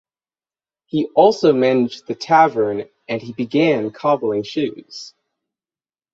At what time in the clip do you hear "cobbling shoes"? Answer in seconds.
3.91-5.13